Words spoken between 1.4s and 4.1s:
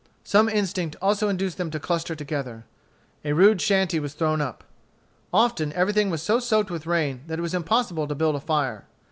them to cluster together. A rude shanty